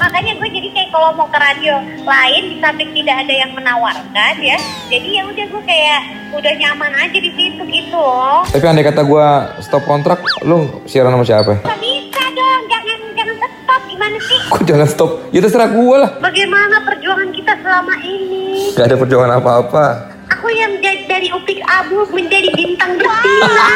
makanya 0.00 0.32
gue 0.34 0.48
jadi 0.50 0.68
kayak 0.70 0.90
kalau 0.90 1.12
mau 1.12 1.28
ke 1.28 1.36
radio 1.36 1.76
lain 2.00 2.42
di 2.46 2.56
samping 2.58 2.90
tidak 2.92 3.16
ada 3.20 3.34
yang 3.36 3.50
menawarkan 3.52 4.34
ya 4.40 4.56
jadi 4.88 5.08
ya 5.12 5.22
udah 5.26 5.44
gue 5.46 5.62
kayak 5.62 6.00
udah 6.30 6.52
nyaman 6.56 6.92
aja 6.96 7.18
di 7.18 7.30
situ 7.30 7.62
gitu 7.62 7.92
loh 7.92 8.40
Tapi 8.46 8.64
andai 8.64 8.80
kata 8.82 9.02
gue 9.02 9.26
stop 9.60 9.84
kontrak, 9.84 10.18
lu 10.40 10.82
siaran 10.84 11.12
sama 11.12 11.22
siapa? 11.22 11.52
Gak 11.60 11.78
bisa 11.78 12.22
dong 12.30 12.62
jangan 12.66 12.98
jangan 13.12 13.34
stop 13.36 13.80
gimana 13.84 14.16
sih 14.20 14.38
Kok 14.48 14.62
jangan 14.64 14.86
stop? 14.86 15.10
Ya 15.28 15.40
terserah 15.40 15.68
gue 15.68 15.96
lah. 15.98 16.10
bagaimana 16.18 16.76
perjuangan 16.80 17.28
kita 17.30 17.52
selama 17.60 17.94
ini 18.00 18.72
Gak 18.72 18.86
ada 18.86 18.96
perjuangan 18.96 19.32
apa-apa. 19.36 19.84
aku 20.30 20.48
yang 20.48 20.72
jadi 20.78 21.04
dari 21.04 21.28
upik 21.28 21.60
abu 21.62 22.08
menjadi 22.08 22.48
bintang 22.50 22.96
betina 22.96 23.68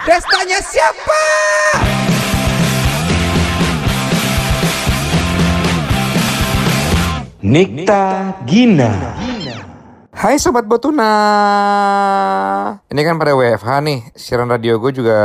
Pestanya 0.00 0.58
siapa? 0.64 1.22
Nikta 7.48 8.36
Gina. 8.44 9.16
Hai 10.12 10.36
Sobat 10.36 10.68
Botuna. 10.68 11.08
Ini 12.92 13.00
kan 13.00 13.16
pada 13.16 13.32
WFH 13.32 13.70
nih. 13.88 13.98
Siaran 14.12 14.52
radio 14.52 14.76
gue 14.76 14.92
juga 14.92 15.16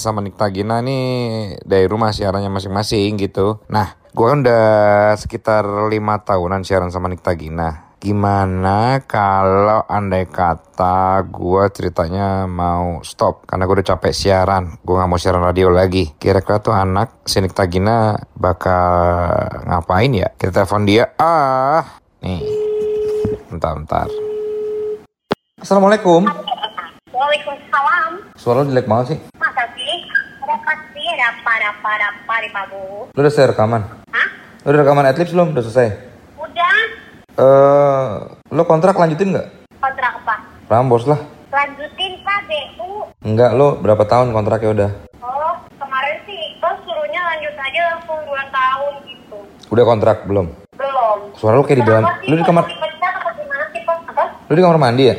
sama 0.00 0.24
Nikta 0.24 0.48
Gina 0.48 0.80
nih. 0.80 1.60
Dari 1.60 1.84
rumah 1.84 2.16
siarannya 2.16 2.48
masing-masing 2.48 3.20
gitu. 3.20 3.60
Nah 3.68 3.92
gue 3.92 4.24
kan 4.24 4.40
udah 4.40 4.64
sekitar 5.20 5.68
lima 5.92 6.24
tahunan 6.24 6.64
siaran 6.64 6.88
sama 6.88 7.12
Nikta 7.12 7.36
Gina 7.36 7.89
Gimana 8.00 9.04
kalau 9.04 9.84
andai 9.84 10.24
kata 10.24 11.20
gue 11.28 11.68
ceritanya 11.68 12.48
mau 12.48 13.04
stop 13.04 13.44
Karena 13.44 13.68
gue 13.68 13.76
udah 13.76 13.88
capek 13.92 14.16
siaran 14.16 14.80
Gue 14.80 14.96
gak 14.96 15.04
mau 15.04 15.20
siaran 15.20 15.44
radio 15.44 15.68
lagi 15.68 16.16
Kira-kira 16.16 16.64
tuh 16.64 16.72
anak 16.72 17.28
si 17.28 17.44
Nikta 17.44 17.68
Gina 17.68 18.16
bakal 18.32 19.68
ngapain 19.68 20.16
ya 20.16 20.32
Kita 20.32 20.64
telepon 20.64 20.88
dia 20.88 21.12
Ah 21.20 22.00
Nih 22.24 22.40
Bentar, 23.52 23.76
bentar. 23.76 24.08
Assalamualaikum. 25.60 26.24
Waalaikumsalam 27.12 28.32
Suara 28.32 28.64
jelek 28.64 28.88
banget 28.88 29.06
sih. 29.12 29.18
masa 29.36 29.68
sih 29.76 29.98
apa 32.00 32.34
di 32.40 32.48
pabu 32.48 33.12
Lu 33.12 33.20
udah 33.20 33.28
selesai 33.28 33.52
rekaman? 33.52 33.84
Hah? 34.08 34.28
Lu 34.64 34.72
udah 34.72 34.80
rekaman 34.88 35.04
adlibs 35.04 35.36
belum? 35.36 35.52
Udah 35.52 35.64
selesai? 35.68 36.09
Eh, 37.40 38.10
lu 38.50 38.62
kontrak 38.62 38.92
lanjutin 38.94 39.32
nggak? 39.32 39.48
kontrak 39.74 40.12
apa 40.14 40.34
Rambos 40.68 41.08
lah. 41.08 41.16
lanjutin 41.48 42.20
pak 42.20 42.44
BU 42.44 43.08
Enggak, 43.22 43.56
lu 43.56 43.80
berapa 43.80 44.04
tahun 44.04 44.30
kontraknya 44.30 44.70
udah? 44.70 44.90
oh 45.18 45.52
kemarin 45.74 46.20
sih 46.22 46.36
bos 46.60 46.76
suruhnya 46.84 47.16
lanjut 47.24 47.54
aja 47.54 47.80
langsung 47.90 48.20
2 48.20 48.28
tahun 48.50 48.92
gitu 49.06 49.36
Udah 49.68 49.84
kontrak 49.86 50.16
belum? 50.24 50.46
belum 50.76 51.18
Suara 51.32 51.56
lu 51.56 51.64
kayak 51.64 51.80
di 51.80 51.86
dalam. 51.86 52.04
Lu 52.22 52.34
di 52.34 52.44
kamar, 52.44 52.64
lu 54.44 54.52
di 54.52 54.60
kamar 54.60 54.76
mandi 54.78 55.04
ya? 55.06 55.16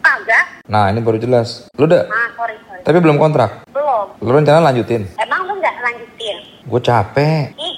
kagak 0.00 0.44
Nah, 0.64 0.88
ini 0.88 0.98
baru 0.98 1.18
jelas. 1.18 1.68
Lu 1.74 1.84
udah, 1.84 2.06
ah 2.06 2.28
sorry 2.32 2.56
sorry 2.62 2.80
tapi 2.80 2.98
belum 2.98 3.18
kontrak. 3.18 3.68
belum 3.68 4.06
Lu 4.18 4.30
rencana 4.30 4.64
lanjutin? 4.64 5.04
emang 5.18 5.44
lu 5.44 5.60
nggak 5.60 5.76
lanjutin 5.76 6.36
Gue 6.62 6.80
capek. 6.80 7.52
ih 7.54 7.69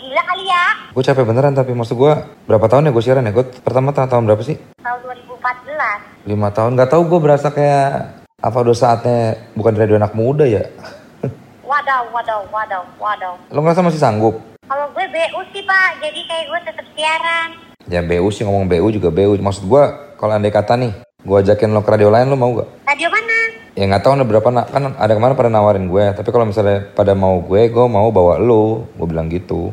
Gue 0.93 1.01
capek 1.01 1.25
beneran 1.25 1.57
tapi 1.57 1.73
maksud 1.73 1.97
gue 1.97 2.13
berapa 2.45 2.69
tahun 2.69 2.85
ya 2.85 2.93
gue 2.93 3.01
siaran 3.01 3.25
ya? 3.25 3.33
Gue 3.33 3.49
pertama 3.65 3.97
tahun, 3.97 4.13
tahun 4.13 4.25
berapa 4.29 4.45
sih? 4.45 4.61
tahun 4.85 5.01
2014 5.41 6.29
Lima 6.29 6.53
tahun. 6.53 6.77
Gak 6.77 6.91
tau 6.93 7.01
gue 7.09 7.17
berasa 7.17 7.49
kayak 7.49 8.21
apa 8.37 8.57
udah 8.61 8.77
saatnya 8.77 9.41
bukan 9.57 9.73
radio 9.73 9.97
anak 9.97 10.13
muda 10.13 10.45
ya? 10.45 10.69
wadaw 11.65 12.13
wadaw 12.13 12.45
wadaw 12.53 12.85
wadaw 13.01 13.33
Lo 13.49 13.65
ngerasa 13.65 13.81
masih 13.81 13.97
sanggup? 13.97 14.37
kalau 14.69 14.85
gue 14.93 15.05
BU 15.05 15.41
sih 15.53 15.65
pak 15.65 16.01
jadi 16.01 16.21
kayak 16.29 16.45
gue 16.49 16.61
tetap 16.69 16.87
siaran 16.93 17.49
Ya 17.89 18.05
BU 18.05 18.29
sih 18.29 18.45
ngomong 18.45 18.69
BU 18.69 18.93
juga 18.93 19.09
BU. 19.09 19.41
Maksud 19.41 19.65
gue 19.65 19.83
kalau 20.21 20.33
andai 20.37 20.53
kata 20.53 20.77
nih, 20.77 20.93
gue 21.25 21.37
ajakin 21.41 21.73
lo 21.73 21.81
ke 21.81 21.89
radio 21.89 22.13
lain 22.13 22.29
lo 22.29 22.37
mau 22.37 22.53
gak? 22.53 22.69
radio 22.85 23.09
mana 23.09 23.39
Ya 23.73 23.89
nggak 23.89 24.05
tahu 24.05 24.13
ada 24.21 24.29
berapa 24.29 24.45
kan 24.69 24.93
ada 24.93 25.13
kemarin 25.17 25.41
pada 25.41 25.49
nawarin 25.49 25.89
gue. 25.89 26.05
Tapi 26.13 26.29
kalau 26.29 26.45
misalnya 26.45 26.85
pada 26.93 27.17
mau 27.17 27.41
gue, 27.41 27.73
gue 27.73 27.85
mau 27.89 28.13
bawa 28.13 28.37
lo. 28.37 28.85
Gue 28.93 29.07
bilang 29.09 29.33
gitu 29.33 29.73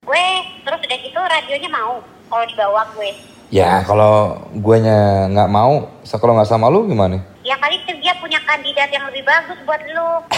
gue 0.00 0.26
terus 0.66 0.80
udah 0.82 0.98
gitu 1.06 1.18
radionya 1.50 1.70
mau 1.74 1.98
kalau 2.30 2.46
dibawa 2.46 2.86
gue 2.94 3.10
Ya 3.50 3.82
kalau 3.82 4.38
gue 4.54 4.76
nya 4.78 5.26
nggak 5.26 5.50
mau, 5.50 5.90
kalau 6.06 6.38
nggak 6.38 6.46
sama 6.46 6.70
lo 6.70 6.86
gimana? 6.86 7.18
Ya 7.42 7.58
kali 7.58 7.82
itu 7.82 7.98
dia 7.98 8.14
punya 8.22 8.38
kandidat 8.46 8.86
yang 8.94 9.02
lebih 9.10 9.26
bagus 9.26 9.58
buat 9.66 9.82
lu. 9.90 10.10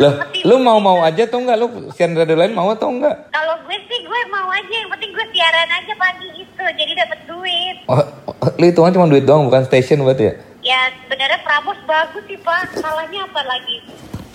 Loh, 0.00 0.16
lo 0.48 0.56
mau 0.64 0.80
mau 0.80 1.04
aja 1.04 1.28
atau 1.28 1.44
enggak? 1.44 1.60
Lo 1.60 1.68
siaran 1.92 2.16
radio 2.16 2.40
lain 2.40 2.56
mau 2.56 2.72
atau 2.72 2.88
enggak? 2.88 3.20
Kalau 3.36 3.60
gue 3.68 3.76
sih 3.84 4.00
gue 4.00 4.20
mau 4.32 4.48
aja, 4.48 4.72
yang 4.72 4.88
penting 4.88 5.12
gue 5.12 5.26
siaran 5.36 5.68
aja 5.68 5.92
pagi 5.92 6.28
gitu, 6.40 6.64
jadi 6.64 6.92
dapat 7.04 7.20
duit. 7.28 7.76
Oh, 7.84 8.00
oh, 8.32 8.50
lo 8.56 8.64
hitungan 8.64 8.96
cuma 8.96 9.12
duit 9.12 9.28
doang, 9.28 9.44
bukan 9.44 9.68
station 9.68 10.00
berarti 10.08 10.32
ya? 10.32 10.34
Ya 10.64 10.80
sebenarnya 11.04 11.44
Prabos 11.44 11.76
bagus 11.84 12.24
sih 12.24 12.40
pak, 12.40 12.80
salahnya 12.80 13.28
apa 13.28 13.44
lagi? 13.44 13.84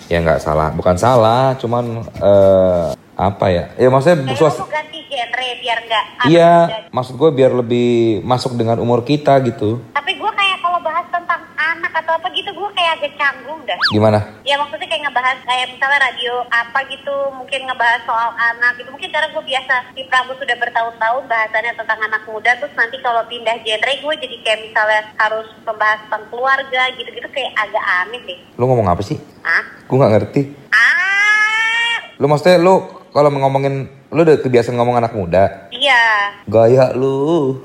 Ya 0.06 0.22
nggak 0.22 0.38
salah, 0.38 0.70
bukan 0.70 0.94
salah, 0.94 1.58
cuman 1.58 2.06
eh 2.22 2.94
apa 3.16 3.46
ya? 3.46 3.64
Ya 3.76 3.88
maksudnya 3.88 4.18
Kayak 4.24 4.38
suas- 4.38 4.58
ganti 4.64 4.98
genre 5.04 5.48
biar 5.56 5.78
nggak. 5.80 6.04
Iya, 6.26 6.52
maksud 6.90 7.14
gue 7.14 7.30
biar 7.30 7.52
lebih 7.52 7.88
masuk 8.22 8.54
dengan 8.54 8.76
umur 8.76 9.02
kita 9.02 9.38
gitu. 9.40 9.78
Tapi 9.92 10.12
gue 10.14 10.30
kayak 10.30 10.58
kalau 10.58 10.80
bahas 10.80 11.06
tentang 11.08 11.40
anak 11.54 11.92
atau 11.94 12.12
apa 12.12 12.28
gitu, 12.30 12.50
gue 12.50 12.70
kayak 12.72 12.98
agak 12.98 13.12
canggung 13.14 13.60
dah. 13.62 13.78
Gimana? 13.88 14.18
Ya 14.42 14.56
maksudnya 14.56 14.84
kayak 14.84 15.02
ngebahas 15.04 15.38
kayak 15.40 15.66
misalnya 15.70 15.98
radio 16.02 16.32
apa 16.44 16.78
gitu, 16.86 17.14
mungkin 17.32 17.60
ngebahas 17.64 18.02
soal 18.02 18.30
anak 18.34 18.72
gitu. 18.76 18.88
Mungkin 18.90 19.08
karena 19.08 19.28
gue 19.30 19.44
biasa 19.44 19.74
di 19.92 20.02
Prabu 20.04 20.32
sudah 20.34 20.56
bertahun-tahun 20.56 21.22
bahasannya 21.24 21.72
tentang 21.74 22.00
anak 22.00 22.22
muda, 22.24 22.50
terus 22.56 22.74
nanti 22.74 22.96
kalau 22.98 23.22
pindah 23.24 23.56
genre 23.58 23.92
gue 23.94 24.14
jadi 24.18 24.36
kayak 24.40 24.60
misalnya 24.64 25.00
harus 25.16 25.46
membahas 25.62 25.98
tentang 26.02 26.24
keluarga 26.28 26.82
gitu-gitu 26.92 27.28
kayak 27.30 27.52
agak 27.54 27.84
aneh 28.02 28.20
deh. 28.24 28.38
Lu 28.54 28.64
ngomong 28.64 28.88
apa 28.88 29.00
sih? 29.00 29.16
Hah? 29.40 29.62
Gue 29.84 29.96
nggak 29.96 30.12
ngerti. 30.12 30.42
Ah, 30.70 31.96
Lu 32.14 32.26
maksudnya 32.26 32.58
lu 32.58 32.93
kalau 33.14 33.30
ngomongin 33.30 33.86
lu 34.10 34.26
udah 34.26 34.42
kebiasaan 34.42 34.74
ngomong 34.74 34.98
anak 34.98 35.14
muda. 35.14 35.70
iya. 35.70 36.34
Gaya 36.50 36.90
lu. 36.98 37.62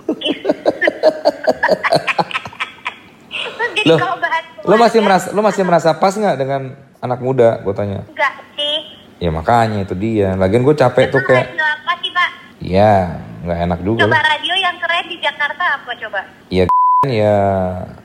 Lu 4.70 4.76
masih 4.78 5.02
keluarga, 5.02 5.02
merasa 5.02 5.28
lu 5.34 5.42
masih 5.42 5.64
merasa 5.66 5.90
pas 5.98 6.14
nggak 6.14 6.38
dengan 6.38 6.78
anak 7.02 7.20
muda? 7.26 7.58
Gue 7.66 7.74
tanya. 7.74 8.06
enggak 8.14 8.34
sih. 8.54 8.78
Ya 9.18 9.34
makanya 9.34 9.82
itu 9.90 9.96
dia. 9.98 10.38
Lagian 10.38 10.62
gue 10.62 10.76
capek 10.78 11.10
tuh 11.10 11.24
kayak, 11.26 11.50
radio 11.50 11.66
apa 11.66 11.92
sih 11.98 12.12
pak? 12.14 12.30
ya 12.62 12.96
nggak 13.42 13.60
enak 13.66 13.80
juga. 13.82 14.06
Coba 14.06 14.20
radio 14.22 14.54
yang 14.54 14.76
keren 14.78 15.06
di 15.10 15.18
Jakarta 15.18 15.64
apa 15.82 15.92
coba? 15.98 16.22
Ya 16.54 16.64
ya 17.08 17.38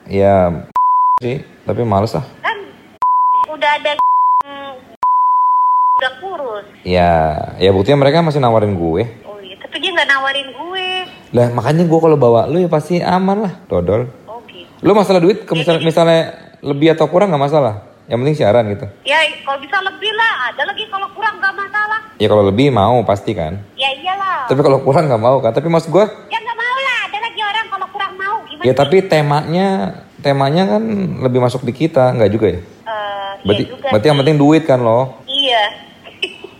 ya 0.09 0.35
sih. 1.23 1.45
Tapi 1.67 1.81
males 1.85 2.15
lah. 2.17 2.25
Kan 2.41 2.57
udah 3.53 3.71
ada 3.77 3.91
udah 6.05 6.13
kurus. 6.21 6.65
Ya 6.85 7.11
ya 7.57 7.73
buktinya 7.73 7.97
mereka 7.99 8.21
masih 8.21 8.37
nawarin 8.37 8.77
gue. 8.77 9.03
Oh 9.25 9.41
iya, 9.41 9.57
tapi 9.57 9.81
dia 9.81 9.89
nggak 9.91 10.05
nawarin 10.07 10.47
gue. 10.47 10.87
Lah 11.33 11.47
makanya 11.49 11.83
gue 11.83 11.99
kalau 11.99 12.13
bawa 12.15 12.45
lu 12.45 12.61
ya 12.61 12.69
pasti 12.69 13.01
aman 13.01 13.41
lah, 13.41 13.53
dodol. 13.65 14.05
Oh 14.23 14.37
gitu. 14.45 14.69
Lu 14.79 14.93
masalah 14.93 15.17
duit, 15.17 15.43
ke 15.43 15.51
misal, 15.51 15.81
misalnya 15.81 16.29
lebih 16.61 16.93
atau 16.93 17.09
kurang 17.09 17.33
nggak 17.33 17.41
masalah. 17.43 17.81
Yang 18.05 18.17
penting 18.21 18.37
siaran 18.37 18.63
gitu. 18.69 18.85
Ya 19.01 19.17
kalau 19.41 19.57
bisa 19.57 19.81
lebih 19.81 20.11
lah, 20.13 20.53
ada 20.53 20.61
lagi 20.63 20.85
kalau 20.85 21.09
kurang 21.11 21.41
nggak 21.41 21.55
masalah. 21.57 21.99
Ya 22.15 22.27
kalau 22.29 22.43
lebih 22.45 22.69
mau 22.69 23.01
pasti 23.01 23.33
kan. 23.33 23.57
Ya 23.73 23.89
iyalah. 23.91 24.45
Tapi 24.45 24.61
kalau 24.61 24.77
kurang 24.79 25.09
nggak 25.09 25.17
mau 25.19 25.41
kan. 25.41 25.51
Tapi 25.51 25.65
maksud 25.65 25.89
gue, 25.89 26.05
Ya 26.29 26.37
nggak 26.37 26.53
mau 26.55 26.77
lah, 26.79 26.97
ada 27.03 27.17
lagi 27.17 27.41
orang 27.41 27.65
kalau 27.67 27.87
kurang 27.89 28.13
mau 28.13 28.35
gimana? 28.45 28.61
ya 28.63 28.73
tapi 28.73 28.97
temanya 29.01 29.67
temanya 30.21 30.63
kan 30.67 30.83
lebih 31.19 31.39
masuk 31.39 31.61
di 31.61 31.73
kita, 31.73 32.13
nggak 32.13 32.29
juga 32.29 32.47
ya? 32.47 32.59
Eh, 32.61 33.31
Berarti, 33.41 33.63
iya 33.63 33.71
juga. 33.73 33.87
berarti 33.89 34.07
yang 34.07 34.19
penting 34.21 34.37
duit 34.37 34.63
kan 34.63 34.79
lo. 34.79 35.21
Iya. 35.25 35.63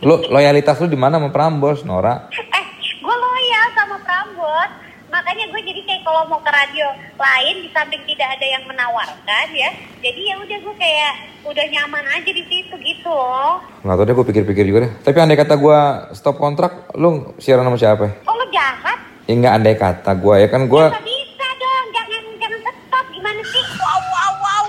Lo 0.03 0.19
loyalitas 0.27 0.75
lu 0.83 0.91
di 0.91 0.99
mana 0.99 1.21
sama 1.21 1.31
Prambos, 1.31 1.87
Nora? 1.87 2.27
eh, 2.33 2.65
gue 2.99 3.15
loyal 3.15 3.67
sama 3.77 3.95
Prambos. 4.03 4.69
Makanya 5.07 5.47
gue 5.47 5.61
jadi 5.63 5.81
kayak 5.87 6.01
kalau 6.03 6.27
mau 6.27 6.43
ke 6.43 6.51
radio 6.51 6.91
lain 7.15 7.55
di 7.63 7.69
samping 7.71 8.03
tidak 8.03 8.35
ada 8.35 8.45
yang 8.51 8.63
menawarkan 8.67 9.47
ya. 9.55 9.71
Jadi 10.03 10.21
ya 10.27 10.35
udah 10.35 10.57
gue 10.59 10.75
kayak 10.75 11.13
udah 11.47 11.65
nyaman 11.71 12.03
aja 12.11 12.31
di 12.35 12.43
situ 12.43 12.75
gitu 12.83 13.07
loh. 13.07 13.63
Nggak 13.87 13.95
tahu 13.95 14.05
deh, 14.05 14.13
gue 14.17 14.25
pikir-pikir 14.35 14.63
juga 14.67 14.79
deh. 14.89 14.91
Tapi 15.07 15.17
andai 15.23 15.39
kata 15.39 15.55
gue 15.55 15.79
stop 16.11 16.35
kontrak, 16.35 16.91
lu 16.99 17.31
siaran 17.39 17.63
sama 17.63 17.79
siapa? 17.79 18.05
Oh 18.27 18.35
lo 18.35 18.45
jahat? 18.51 18.99
Ya 19.25 19.33
nggak 19.39 19.55
andai 19.55 19.75
kata 19.79 20.11
gue, 20.19 20.35
ya 20.43 20.47
kan 20.51 20.67
gue... 20.67 20.85
Nggak 20.91 21.05
bisa 21.07 21.47
dong, 21.55 21.85
jangan 21.95 22.21
jangan 22.35 22.59
stop 22.59 23.05
gimana 23.15 23.41
sih? 23.47 23.63
Wow 23.79 23.99
wow 24.11 24.33
wow. 24.43 24.63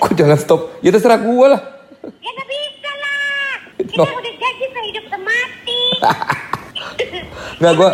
Kok 0.00 0.12
jangan 0.16 0.38
stop? 0.40 0.60
Ya 0.80 0.90
terserah 0.90 1.20
gue 1.20 1.46
lah. 1.46 1.60
Ya 2.24 2.30
nggak 2.32 2.48
bisa 2.48 2.90
lah. 2.96 3.54
Kita 3.86 4.02
No. 4.02 4.04
udah 4.06 4.34
janji 4.38 4.66
sehidup 4.70 5.04
semati. 5.10 5.82
Nggak, 7.62 7.72
ke 7.78 7.88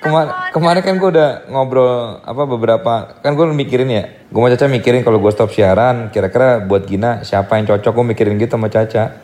Kemar 0.00 0.48
kemarin 0.56 0.80
kan 0.80 0.96
gue 0.96 1.10
udah 1.12 1.30
ngobrol 1.52 2.24
apa 2.24 2.42
beberapa 2.48 3.20
kan 3.20 3.36
gue 3.36 3.44
mikirin 3.52 3.84
ya 3.92 4.24
gue 4.32 4.40
sama 4.40 4.48
Caca 4.48 4.64
mikirin 4.72 5.04
kalau 5.04 5.20
gue 5.20 5.28
stop 5.28 5.52
siaran 5.52 6.08
kira-kira 6.08 6.64
buat 6.64 6.88
Gina 6.88 7.20
siapa 7.20 7.60
yang 7.60 7.68
cocok 7.68 7.92
gue 7.92 8.06
mikirin 8.16 8.40
gitu 8.40 8.56
sama 8.56 8.72
Caca 8.72 9.20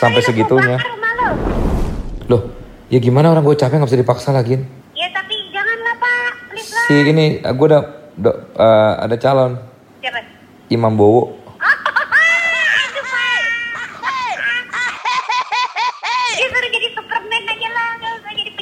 sampai 0.00 0.20
segitunya. 0.24 0.76
gua 0.76 0.80
bakar 0.80 0.92
rumah 0.96 1.12
lo. 1.12 1.28
Loh, 2.24 2.42
ya 2.88 2.98
gimana 3.04 3.36
orang 3.36 3.44
gue 3.44 3.52
capek 3.52 3.76
nggak 3.80 3.90
bisa 3.92 4.00
dipaksa 4.00 4.32
lagi. 4.32 4.56
Ya 4.96 5.08
tapi 5.12 5.34
janganlah 5.52 5.94
pak, 6.00 6.32
please 6.52 6.72
lah. 6.72 6.84
Si 6.88 6.94
ini, 7.04 7.26
gue 7.44 7.66
udah, 7.68 7.82
udah, 8.20 8.34
eh, 8.56 8.92
ada 9.04 9.16
calon 9.20 9.52
Siapa? 10.00 10.20
Imam 10.72 10.96
Bowo. 10.96 11.36
Aduh, 11.60 13.04
Pak. 13.04 13.32
Dia 16.34 16.46
suruh 16.48 16.70
jadi 16.72 16.88
Superman 16.96 17.42
aja 17.44 17.68
lah, 17.72 17.88
nggak 18.00 18.12
usah 18.20 18.32
jadi 18.32 18.52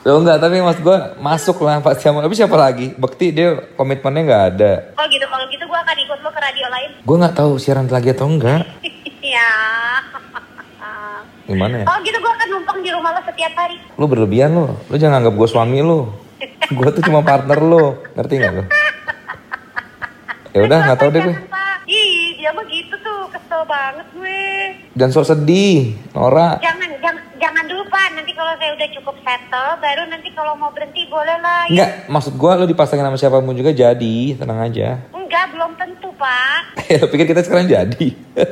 Loh 0.00 0.16
enggak, 0.24 0.40
tapi 0.40 0.64
mas 0.64 0.80
gue 0.80 0.96
masuk 1.20 1.60
lah 1.60 1.84
Pak 1.84 2.00
Siamal. 2.00 2.24
Tapi 2.24 2.32
siapa 2.32 2.56
lagi? 2.56 2.96
Bekti 2.96 3.36
dia 3.36 3.52
komitmennya 3.76 4.22
nggak 4.24 4.44
ada. 4.56 4.72
Oh 4.96 5.04
gitu, 5.12 5.28
kalau 5.28 5.44
gitu 5.52 5.64
gue 5.68 5.76
akan 5.76 5.96
ikut 6.00 6.18
lo 6.24 6.30
ke 6.32 6.40
radio 6.40 6.66
lain. 6.72 6.90
Gue 7.04 7.16
nggak 7.20 7.36
tahu 7.36 7.60
siaran 7.60 7.84
lagi 7.84 8.16
atau 8.16 8.24
enggak. 8.24 8.64
ya. 9.36 9.52
Gimana 11.44 11.84
ya? 11.84 11.86
Oh 11.90 11.98
gitu, 12.00 12.16
gue 12.16 12.32
akan 12.32 12.48
numpang 12.48 12.78
di 12.80 12.90
rumah 12.96 13.12
lo 13.12 13.20
setiap 13.28 13.52
hari. 13.60 13.76
Lu 14.00 14.08
berlebihan 14.08 14.56
lo. 14.56 14.80
Lu 14.88 14.96
jangan 14.96 15.20
anggap 15.20 15.36
gue 15.36 15.48
suami 15.50 15.84
lu. 15.84 16.08
Gue 16.70 16.88
tuh 16.94 17.02
cuma 17.04 17.20
partner 17.20 17.60
lo. 17.60 18.00
Ngerti 18.16 18.34
nggak 18.40 18.52
lo? 18.56 18.64
Ya 20.56 20.60
udah, 20.64 20.78
nggak 20.86 20.98
tahu 20.98 21.10
deh 21.12 21.20
gue. 21.20 21.34
Jangan, 21.36 21.52
Pak. 21.52 21.76
Ih, 21.90 22.38
dia 22.38 22.50
mah 22.54 22.64
gitu 22.70 22.94
tuh, 23.02 23.20
kesel 23.34 23.62
banget 23.66 24.06
gue. 24.16 24.42
Dan 24.94 25.10
sok 25.10 25.26
sedih, 25.26 25.98
Nora. 26.14 26.56
Jangan, 26.62 26.88
jangan, 27.02 27.24
jangan 27.36 27.64
dulu 27.68 27.82
Pak. 27.90 28.09
Kalau 28.40 28.56
saya 28.56 28.72
udah 28.72 28.88
cukup 28.96 29.16
settle, 29.20 29.70
baru 29.84 30.02
nanti 30.08 30.32
kalau 30.32 30.56
mau 30.56 30.72
berhenti 30.72 31.04
boleh 31.12 31.36
lah. 31.44 31.68
Ya, 31.68 31.84
Enggak, 31.84 31.90
maksud 32.08 32.32
gue 32.40 32.52
lu 32.56 32.66
dipasangin 32.72 33.04
sama 33.04 33.20
siapa 33.20 33.36
pun 33.36 33.52
juga 33.52 33.68
jadi, 33.68 34.16
tenang 34.32 34.64
aja. 34.64 34.96
Enggak, 35.12 35.52
belum 35.52 35.76
tentu 35.76 36.08
Pak. 36.16 36.60
Ya 36.88 37.04
pikir 37.04 37.28
kita 37.28 37.44
sekarang 37.44 37.68
jadi? 37.68 38.06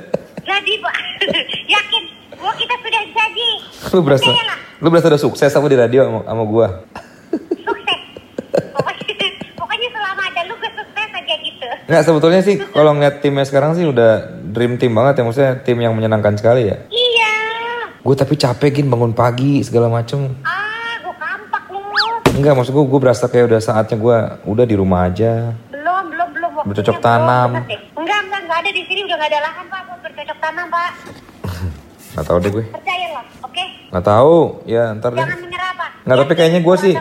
Jadi 0.49 0.73
Pak, 0.85 0.95
yakin, 1.81 2.03
gua 2.37 2.53
kita 2.53 2.75
sudah 2.85 3.03
jadi. 3.17 3.49
lu 3.97 4.01
berasa, 4.05 4.29
Percayalah, 4.29 4.59
lu 4.77 4.89
berasa 4.93 5.07
udah 5.09 5.23
sukses 5.25 5.49
sama 5.49 5.73
di 5.73 5.77
radio 5.81 6.05
sama, 6.05 6.21
sama 6.21 6.43
gue. 6.45 6.67
sukses. 7.65 8.01
Pokoknya, 8.77 9.29
pokoknya 9.57 9.89
selama 9.89 10.23
ada 10.29 10.41
lu 10.45 10.55
gue 10.57 10.71
sukses 10.77 11.09
aja 11.17 11.35
gitu. 11.41 11.69
Nggak, 11.89 12.03
sebetulnya 12.05 12.41
sih 12.45 12.61
kalau 12.61 12.93
ngeliat 12.93 13.25
timnya 13.25 13.45
sekarang 13.49 13.73
sih 13.73 13.89
udah 13.89 14.37
dream 14.53 14.77
team 14.77 14.93
banget 14.93 15.21
ya. 15.21 15.23
Maksudnya 15.25 15.53
tim 15.65 15.81
yang 15.81 15.97
menyenangkan 15.97 16.37
sekali 16.37 16.69
ya. 16.69 16.77
Gue 18.09 18.17
tapi 18.17 18.41
capek 18.41 18.81
gin 18.81 18.89
bangun 18.89 19.13
pagi 19.13 19.61
segala 19.61 19.93
macem. 19.93 20.33
Ah, 20.41 20.97
gua 21.05 21.13
kampak 21.13 21.69
lu. 21.69 21.77
Enggak, 22.41 22.57
maksud 22.57 22.73
gue 22.73 22.85
gue 22.89 23.01
berasa 23.05 23.29
kayak 23.29 23.53
udah 23.53 23.61
saatnya 23.61 24.01
gue 24.01 24.17
udah 24.49 24.65
di 24.65 24.73
rumah 24.81 25.13
aja. 25.13 25.53
Belum, 25.69 26.09
belum, 26.09 26.29
belum. 26.33 26.51
waktunya 26.57 26.73
Bercocok 26.73 26.99
tanam. 27.05 27.69
Enggak, 27.69 27.85
enggak, 28.01 28.41
enggak 28.49 28.59
ada 28.65 28.71
di 28.73 28.83
sini 28.89 29.05
udah 29.05 29.13
enggak 29.13 29.29
ada 29.29 29.41
lahan 29.45 29.65
Pak 29.69 29.81
buat 29.85 30.01
bercocok 30.09 30.39
tanam 30.41 30.67
Pak. 30.73 30.91
Nggak 32.17 32.25
tahu 32.25 32.37
deh 32.41 32.51
gue. 32.57 32.65
Percayalah, 32.73 33.25
oke? 33.45 33.65
Nggak 33.93 34.05
tahu. 34.09 34.37
Ya 34.65 34.85
ntar 34.97 35.11
deh. 35.13 35.21
Jangan 35.21 35.39
menyerah 35.45 35.73
Pak. 35.77 35.91
Nggak, 36.09 36.17
tapi 36.25 36.33
kayaknya 36.33 36.61
gue 36.65 36.77
sih 36.81 36.95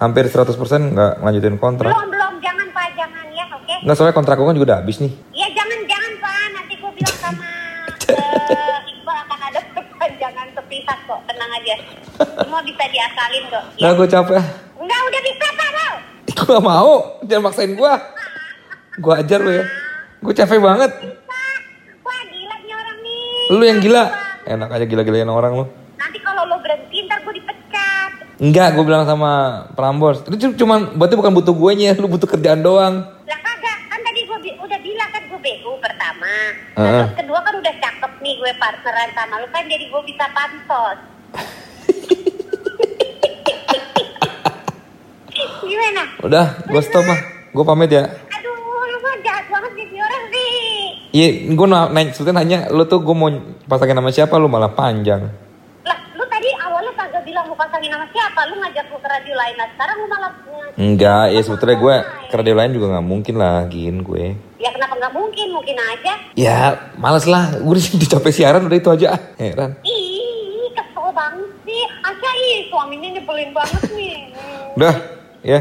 hampir 0.00 0.24
100% 0.24 0.56
nggak 0.96 1.12
lanjutin 1.20 1.56
kontrak. 1.60 1.92
Belum, 1.92 2.08
belum, 2.16 2.32
jangan 2.40 2.66
Pak, 2.72 2.88
jangan 2.96 3.24
ya, 3.28 3.44
oke? 3.52 3.74
Nggak, 3.84 3.92
soalnya 3.92 4.16
kontrak 4.16 4.40
gue 4.40 4.46
kan 4.48 4.56
juga 4.56 4.66
udah 4.72 4.78
habis 4.80 5.04
nih. 5.04 5.12
Aja. 11.70 11.76
Semua 12.36 12.60
bisa 12.60 12.84
diakalin 12.84 13.44
kok. 13.46 13.64
Ya. 13.76 13.88
Gue 13.92 14.06
capek. 14.06 14.42
Enggak, 14.76 15.00
udah 15.00 15.20
bisa 15.22 15.46
Pak, 15.50 15.68
lo. 15.70 15.88
Gue 16.26 16.46
gak 16.50 16.64
mau. 16.64 16.92
Jangan 17.22 17.42
maksain 17.42 17.72
gue. 17.72 17.92
Gue 18.98 19.14
ajar 19.14 19.38
lu 19.38 19.50
ya. 19.52 19.64
Gue 20.20 20.34
capek 20.34 20.58
banget. 20.58 20.90
Bisa. 20.98 21.40
Wah, 22.02 22.20
gila 22.26 22.56
nih 22.58 22.74
orang 22.74 22.98
nih. 23.00 23.32
Lu 23.50 23.62
yang 23.62 23.78
gila. 23.78 24.04
Enak 24.42 24.68
aja 24.68 24.84
gila-gilain 24.84 25.30
orang 25.30 25.52
lu. 25.54 25.64
Nanti 25.96 26.18
kalau 26.18 26.42
lo 26.44 26.58
berhenti, 26.58 27.04
ntar 27.04 27.22
gue 27.22 27.34
dipecat. 27.34 28.12
Enggak, 28.36 28.72
gue 28.72 28.84
bilang 28.84 29.04
sama 29.04 29.32
Prambors. 29.72 30.24
Itu 30.24 30.36
cu- 30.38 30.56
cuman 30.56 30.96
berarti 30.96 31.14
bukan 31.14 31.32
butuh 31.34 31.52
gue 31.52 31.72
nya, 31.74 31.92
lu 31.94 32.08
butuh 32.08 32.24
kerjaan 32.26 32.60
doang. 32.60 33.04
Lah 33.04 33.38
kagak, 33.38 33.78
kan 33.86 34.00
tadi 34.00 34.20
gue 34.24 34.38
bi- 34.40 34.56
udah 34.56 34.80
bilang 34.80 35.08
kan 35.08 35.22
gue 35.22 35.40
bego 35.40 35.76
pertama. 35.76 36.32
Nah, 36.72 37.04
terus 37.04 37.20
kedua 37.20 37.40
kan 37.40 37.54
udah 37.54 37.74
cakep 37.76 38.12
nih 38.18 38.34
gue 38.34 38.52
partneran 38.56 39.10
sama 39.12 39.34
lu 39.38 39.48
kan 39.48 39.64
jadi 39.64 39.84
gue 39.86 40.02
bisa 40.02 40.24
pansos. 40.32 40.98
Gimana? 45.64 46.02
Udah, 46.24 46.46
gue 46.66 46.82
stop 46.82 47.04
mah. 47.06 47.20
Gue 47.50 47.64
pamit 47.66 47.90
ya. 47.90 48.06
Aduh, 48.06 48.54
lu 48.86 48.98
mah 49.02 49.14
jahat 49.22 49.46
banget 49.50 49.72
jadi 49.74 49.96
orang 50.02 50.24
sih. 50.30 50.50
Iya, 51.10 51.28
gue 51.50 51.66
nanya, 51.66 52.10
sebetulnya 52.14 52.38
nanya, 52.42 52.58
lu 52.70 52.86
tuh 52.86 53.02
gue 53.02 53.14
mau 53.14 53.30
pasangin 53.66 53.98
nama 53.98 54.14
siapa, 54.14 54.38
lu 54.38 54.46
malah 54.46 54.70
panjang. 54.70 55.26
Lah, 55.82 55.98
lu 56.14 56.22
tadi 56.30 56.46
awalnya 56.62 56.94
kagak 56.94 57.26
bilang 57.26 57.50
mau 57.50 57.58
pasangin 57.58 57.90
nama 57.90 58.06
siapa? 58.14 58.46
Lu 58.46 58.62
ngajak 58.62 58.84
gue 58.86 59.00
ke 59.02 59.08
radio 59.10 59.34
lain. 59.34 59.54
Nah, 59.58 59.68
sekarang 59.74 59.96
lu 59.98 60.06
malah... 60.06 60.30
Enggak, 60.78 61.34
ya 61.34 61.40
sebetulnya 61.42 61.76
gue 61.76 61.94
ke 62.30 62.34
radio 62.38 62.54
lain 62.54 62.70
juga 62.72 62.86
nggak 62.94 63.06
mungkin 63.10 63.34
lah, 63.36 63.66
gin 63.66 64.06
gue. 64.06 64.38
Ya 64.62 64.70
kenapa 64.70 64.94
nggak 64.96 65.12
mungkin? 65.12 65.46
Mungkin 65.50 65.76
aja. 65.76 66.12
Ya, 66.38 66.58
males 66.94 67.26
lah. 67.26 67.58
Gue 67.58 67.74
udah 67.74 67.84
dicapai 68.06 68.30
siaran 68.30 68.64
udah 68.64 68.78
itu 68.78 68.88
aja. 68.88 69.18
Heran. 69.36 69.82
Banget 69.82 69.99
sih. 71.70 71.84
Aca 72.02 72.30
ih, 72.34 72.58
suaminya 72.66 73.08
nyebelin 73.14 73.50
banget 73.54 73.82
nih. 73.94 74.16
Udah, 74.74 74.94
ya. 75.46 75.60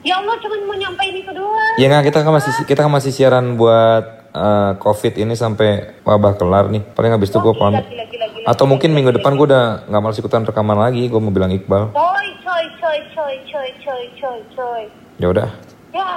Ya 0.00 0.16
Allah, 0.16 0.32
cuma 0.40 0.56
mau 0.64 0.72
nyampein 0.72 1.12
itu 1.12 1.28
doang. 1.36 1.76
Ya 1.76 1.92
nggak, 1.92 2.08
kita 2.08 2.24
kan 2.24 2.32
masih 2.32 2.52
kita 2.64 2.80
kan 2.80 2.92
masih 2.92 3.12
siaran 3.12 3.60
buat 3.60 4.32
eh, 4.32 4.72
COVID 4.80 5.20
ini 5.20 5.36
sampai 5.36 6.00
wabah 6.00 6.40
kelar 6.40 6.72
nih. 6.72 6.80
Paling 6.96 7.12
habis 7.12 7.28
itu 7.28 7.36
gue 7.36 7.52
Gila, 7.52 7.60
pamit. 7.60 7.84
gila, 7.84 8.48
Atau 8.48 8.64
mungkin 8.64 8.90
gila, 8.90 8.96
minggu 8.96 9.10
depan 9.20 9.36
gue 9.36 9.44
udah 9.44 9.84
nggak 9.84 10.00
males 10.00 10.16
ikutan 10.16 10.48
rekaman 10.48 10.80
lagi. 10.80 11.04
Gue 11.04 11.20
mau 11.20 11.28
bilang 11.28 11.52
Iqbal. 11.52 11.92
Coy, 11.92 12.26
coy, 12.40 12.64
coy, 12.80 12.98
coy, 13.12 13.36
coy, 13.52 13.68
coy, 13.84 14.04
coy, 14.16 14.38
coy. 14.56 14.82
Ya 15.20 15.28
udah. 15.28 15.48
Ya, 15.92 16.08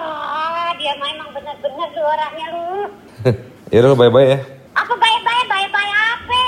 dia 0.80 0.94
memang 0.96 1.36
benar-benar 1.36 1.88
tuh 1.92 2.06
orangnya 2.08 2.46
lu. 2.56 2.88
ya 3.74 3.78
udah 3.84 4.00
bye 4.00 4.08
bye 4.08 4.28
ya. 4.32 4.40
Apa 4.74 4.94
baik-baik, 4.96 5.46
baik-baik 5.52 5.92
apa? 5.92 6.42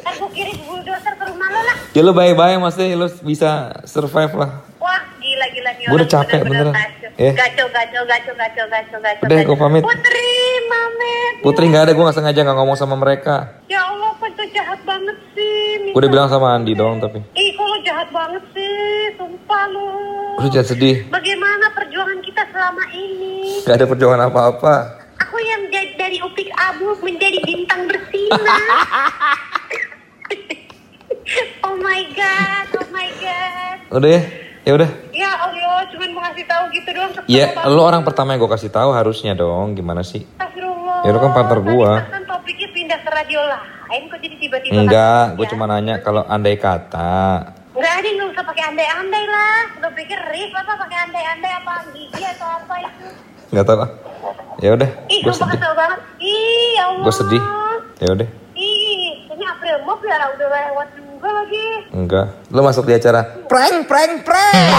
Ntar 0.00 0.12
gue 0.16 0.30
kirim 0.36 0.58
bulldozer 0.64 1.14
ke 1.16 1.24
rumah 1.24 1.48
lo 1.48 1.60
lah. 1.64 1.79
Ya 1.90 2.06
lu 2.06 2.14
bye 2.14 2.30
maksudnya 2.54 2.94
lu 2.94 3.10
bisa 3.26 3.82
survive 3.82 4.30
lah. 4.38 4.62
Wah, 4.78 5.02
gila-gila 5.18 5.70
nih 5.74 5.84
Gua 5.90 5.96
udah 5.98 6.08
capek, 6.08 6.40
beneran. 6.46 6.70
Gacor, 6.70 7.10
Eh. 7.18 7.34
gacor, 7.34 7.68
gacor, 7.74 8.04
gacor, 8.06 8.34
gacor, 8.38 8.66
gacor, 8.70 8.98
gacor. 9.02 9.24
Udah, 9.26 9.38
gua 9.42 9.56
pamit. 9.58 9.82
Putri, 9.82 10.30
Mamet. 10.70 11.34
Putri 11.42 11.64
nggak 11.66 11.90
ada, 11.90 11.92
gue 11.92 12.04
nggak 12.06 12.14
sengaja 12.14 12.40
nggak 12.46 12.58
ngomong 12.62 12.78
sama 12.78 12.94
mereka. 12.94 13.58
Ya 13.66 13.82
Allah, 13.82 14.14
kok 14.14 14.28
itu 14.30 14.44
jahat 14.54 14.78
banget 14.86 15.18
sih. 15.34 15.90
Gue 15.90 15.98
udah 15.98 16.12
bilang 16.14 16.30
sama 16.30 16.54
Andi 16.54 16.78
doang 16.78 17.02
tapi. 17.02 17.26
Ih, 17.34 17.58
kok 17.58 17.66
lo 17.66 17.76
jahat 17.82 18.08
banget 18.14 18.44
sih. 18.54 19.10
Sumpah 19.18 19.64
lo. 19.74 19.86
Lu 20.38 20.46
jangan 20.46 20.68
sedih. 20.70 21.10
Bagaimana 21.10 21.74
perjuangan 21.74 22.22
kita 22.22 22.42
selama 22.54 22.84
ini? 22.94 23.66
Gak 23.66 23.82
ada 23.82 23.86
perjuangan 23.90 24.30
apa-apa. 24.30 24.74
Aku 25.26 25.36
yang 25.42 25.66
dari 26.00 26.16
upik 26.22 26.48
abu 26.56 26.96
menjadi 27.04 27.38
bintang 27.44 27.84
bersinar. 27.84 28.40
oh 31.80 31.82
my 31.82 32.02
god, 32.12 32.66
oh 32.76 32.88
my 32.92 33.08
god. 33.16 33.76
Udah 33.90 34.08
ya, 34.10 34.22
ya 34.62 34.72
udah. 34.76 34.90
Ya 35.10 35.30
Allah, 35.32 35.80
cuman 35.88 36.08
mau 36.12 36.20
ngasih 36.22 36.44
tahu 36.44 36.64
gitu 36.70 36.88
doang. 36.92 37.12
kesel 37.16 37.24
Ya, 37.26 37.56
banget. 37.56 37.72
lu 37.72 37.80
orang 37.80 38.02
pertama 38.04 38.28
yang 38.32 38.40
gue 38.40 38.52
kasih 38.52 38.68
tahu 38.68 38.92
harusnya 38.92 39.32
dong. 39.32 39.72
Gimana 39.72 40.04
sih? 40.04 40.28
Astagfirullah. 40.36 41.00
Ya, 41.02 41.10
lu 41.10 41.18
kan 41.18 41.32
partner 41.32 41.60
gua. 41.62 41.92
Kan 42.04 42.22
topiknya 42.28 42.68
pindah 42.70 42.98
ke 43.00 43.08
radio 43.08 43.40
lain, 43.40 44.02
kok 44.06 44.18
jadi 44.20 44.36
tiba-tiba 44.36 44.72
Enggak, 44.76 45.24
kasih 45.24 45.36
gue 45.40 45.46
ya? 45.46 45.50
cuma 45.50 45.64
nanya 45.66 45.94
kalau 45.98 46.22
andai 46.22 46.56
kata. 46.60 47.56
Enggak 47.72 47.94
ada, 47.96 48.08
nggak 48.12 48.28
usah 48.28 48.44
pakai 48.44 48.64
andai-andai 48.68 49.24
lah. 49.24 49.60
Lo 49.80 49.88
pikir 49.96 50.18
Rif 50.28 50.52
apa 50.52 50.72
pakai 50.76 50.98
andai-andai 51.08 51.52
apa 51.56 51.72
gigi 51.90 52.22
atau 52.28 52.48
apa 52.60 52.74
itu? 52.84 53.06
Nggak 53.50 53.64
tahu 53.64 53.78
ah. 53.80 53.90
Ya 54.60 54.76
udah, 54.76 54.90
Ih, 55.08 55.24
gue 55.24 55.32
sedih. 55.32 55.56
banget. 55.56 56.00
Ih, 56.20 56.76
ya 56.76 56.84
Allah. 56.92 57.04
Gue 57.08 57.14
sedih. 57.16 57.42
Ya 57.96 58.08
udah, 58.12 58.28
Ih, 58.52 59.08
ini 59.26 59.44
April 59.48 59.76
Mop 59.88 60.04
ya 60.04 60.20
udah 60.36 60.48
lewat 60.52 60.88
lagi. 61.32 61.66
enggak. 61.90 62.26
Lu 62.48 62.60
masuk 62.60 62.84
di 62.84 62.94
acara 62.94 63.20
Prank, 63.44 63.84
prank, 63.84 64.22
prank. 64.22 64.70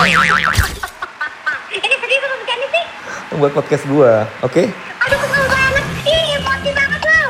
Ini 1.72 1.96
sedih 1.98 2.18
sama 2.20 2.36
begini 2.38 2.66
sih. 2.68 2.86
buat 3.34 3.52
podcast 3.52 3.84
gua, 3.88 4.28
oke? 4.42 4.64
Aduh, 5.02 5.18
kesel 5.18 5.46
banget. 5.48 5.86
Ih, 6.04 6.36
emosi 6.36 6.70
banget 6.72 7.02
lo. 7.02 7.22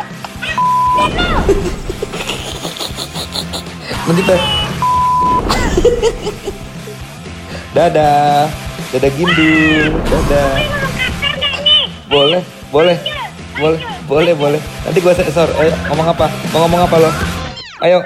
Eh. 0.97 1.09
Nanti 4.01 4.21
teh. 4.23 4.41
Dadah, 7.71 8.51
dadah 8.91 9.11
Gindu, 9.15 9.53
dadah. 10.03 10.51
Boleh, 12.11 12.41
boleh, 12.67 12.97
boleh, 13.55 13.79
boleh, 14.03 14.33
boleh. 14.35 14.61
Nanti 14.83 14.99
gua 14.99 15.13
sensor. 15.15 15.47
Ayo, 15.55 15.71
ngomong 15.87 16.07
apa? 16.11 16.27
Mau 16.51 16.67
ngomong 16.67 16.81
apa 16.83 16.95
lo? 16.99 17.11
Ayo, 17.79 18.03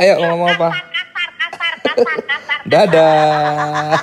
ayo 0.00 0.16
ngomong 0.24 0.56
apa? 0.56 0.68
Kasar, 0.72 1.28
kasar, 1.36 1.72
kasar, 1.76 1.76
kasar, 1.84 2.18
kasar. 2.24 2.58
Dadah. 2.64 4.00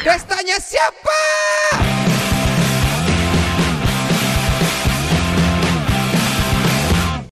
Pestanya 0.00 0.56
siapa? 0.56 1.23